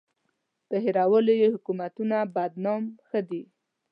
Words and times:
په 0.67 0.75
هېرولو 0.83 1.33
یې 1.41 1.47
حکومتونه 1.55 2.17
بدنام 2.35 2.83
ښه 3.07 3.19
دي. 3.29 3.43